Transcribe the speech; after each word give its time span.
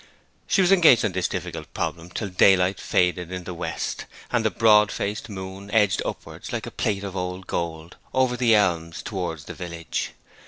She 0.47 0.61
was 0.61 0.71
engaged 0.71 1.05
on 1.05 1.11
this 1.11 1.27
difficult 1.27 1.71
problem 1.75 2.09
till 2.09 2.29
daylight 2.29 2.79
faded 2.79 3.31
in 3.31 3.43
the 3.43 3.53
west, 3.53 4.05
and 4.31 4.43
the 4.43 4.49
broad 4.49 4.91
faced 4.91 5.29
moon 5.29 5.69
edged 5.69 6.01
upwards, 6.03 6.51
like 6.51 6.65
a 6.65 6.71
plate 6.71 7.03
of 7.03 7.15
old 7.15 7.45
gold, 7.45 7.97
over 8.11 8.35
the 8.35 8.55
elms 8.55 9.03
towards 9.03 9.45
the 9.45 9.53
village. 9.53 10.13